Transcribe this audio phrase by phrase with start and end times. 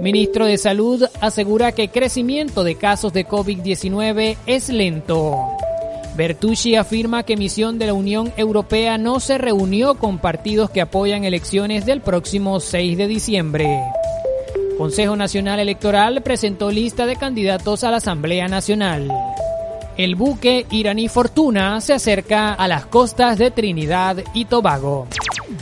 [0.00, 5.36] Ministro de Salud asegura que crecimiento de casos de COVID-19 es lento.
[6.16, 11.24] Bertucci afirma que misión de la Unión Europea no se reunió con partidos que apoyan
[11.24, 13.82] elecciones del próximo 6 de diciembre.
[14.78, 19.12] Consejo Nacional Electoral presentó lista de candidatos a la Asamblea Nacional.
[20.00, 25.06] El buque iraní Fortuna se acerca a las costas de Trinidad y Tobago.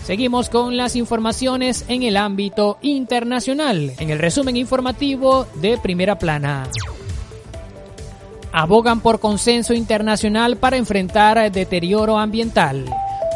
[0.04, 6.68] Seguimos con las informaciones en el ámbito internacional, en el resumen informativo de Primera Plana
[8.52, 12.84] abogan por consenso internacional para enfrentar deterioro ambiental.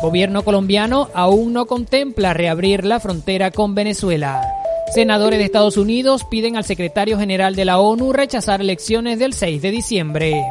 [0.02, 4.40] Gobierno colombiano aún no contempla reabrir la frontera con Venezuela.
[4.94, 9.62] Senadores de Estados Unidos piden al secretario general de la ONU rechazar elecciones del 6
[9.62, 10.42] de diciembre.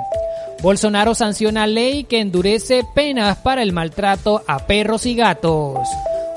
[0.61, 5.79] Bolsonaro sanciona ley que endurece penas para el maltrato a perros y gatos.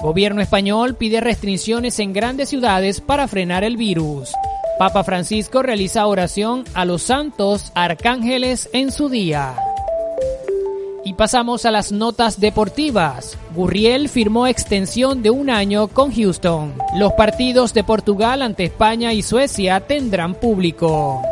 [0.00, 4.32] Gobierno español pide restricciones en grandes ciudades para frenar el virus.
[4.78, 9.56] Papa Francisco realiza oración a los santos arcángeles en su día.
[11.04, 13.36] Y pasamos a las notas deportivas.
[13.54, 16.72] Gurriel firmó extensión de un año con Houston.
[16.96, 21.22] Los partidos de Portugal ante España y Suecia tendrán público.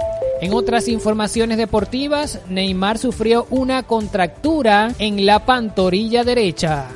[0.42, 6.88] En otras informaciones deportivas, Neymar sufrió una contractura en la pantorrilla derecha.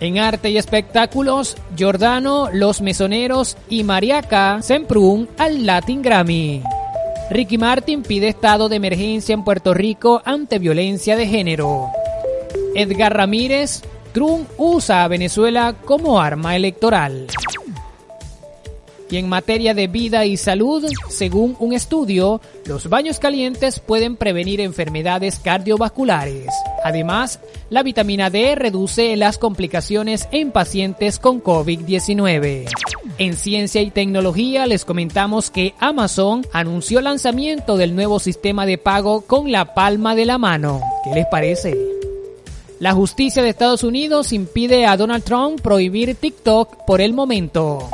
[0.00, 6.62] En arte y espectáculos, Giordano, Los Mesoneros y Mariaca Semprún al Latin Grammy.
[7.30, 11.86] Ricky Martin pide estado de emergencia en Puerto Rico ante violencia de género.
[12.74, 13.80] Edgar Ramírez,
[14.12, 17.28] Trump usa a Venezuela como arma electoral.
[19.10, 24.60] Y en materia de vida y salud, según un estudio, los baños calientes pueden prevenir
[24.60, 26.46] enfermedades cardiovasculares.
[26.84, 27.40] Además,
[27.70, 32.68] la vitamina D reduce las complicaciones en pacientes con COVID-19.
[33.18, 38.78] En ciencia y tecnología les comentamos que Amazon anunció el lanzamiento del nuevo sistema de
[38.78, 40.80] pago con la palma de la mano.
[41.04, 41.76] ¿Qué les parece?
[42.78, 47.90] La justicia de Estados Unidos impide a Donald Trump prohibir TikTok por el momento.